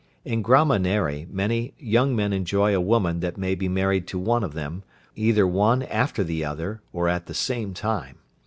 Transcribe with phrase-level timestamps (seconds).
[0.25, 4.55] In Gramaneri many young men enjoy a woman that may be married to one of
[4.55, 4.81] them,
[5.15, 8.17] either one after the other, or at the same time.